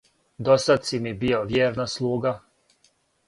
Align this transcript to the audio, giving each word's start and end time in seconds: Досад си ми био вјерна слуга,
Досад 0.45 0.87
си 0.91 0.99
ми 1.03 1.11
био 1.25 1.43
вјерна 1.51 1.87
слуга, 1.95 2.31